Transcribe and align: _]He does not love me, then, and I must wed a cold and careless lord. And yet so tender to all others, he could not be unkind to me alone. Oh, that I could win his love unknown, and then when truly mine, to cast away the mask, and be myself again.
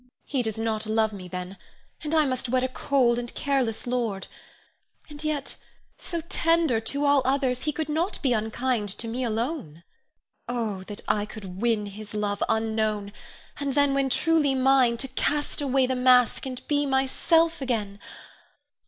_]He 0.25 0.41
does 0.41 0.57
not 0.57 0.87
love 0.87 1.13
me, 1.13 1.27
then, 1.27 1.57
and 2.03 2.15
I 2.15 2.25
must 2.25 2.49
wed 2.49 2.63
a 2.63 2.67
cold 2.67 3.19
and 3.19 3.31
careless 3.35 3.85
lord. 3.85 4.25
And 5.09 5.23
yet 5.23 5.57
so 5.99 6.21
tender 6.21 6.79
to 6.79 7.05
all 7.05 7.21
others, 7.23 7.65
he 7.65 7.71
could 7.71 7.87
not 7.87 8.19
be 8.23 8.33
unkind 8.33 8.89
to 8.97 9.07
me 9.07 9.23
alone. 9.23 9.83
Oh, 10.49 10.81
that 10.85 11.01
I 11.07 11.27
could 11.27 11.61
win 11.61 11.85
his 11.85 12.15
love 12.15 12.41
unknown, 12.49 13.13
and 13.59 13.75
then 13.75 13.93
when 13.93 14.09
truly 14.09 14.55
mine, 14.55 14.97
to 14.97 15.07
cast 15.09 15.61
away 15.61 15.85
the 15.85 15.95
mask, 15.95 16.47
and 16.47 16.67
be 16.67 16.87
myself 16.87 17.61
again. 17.61 17.99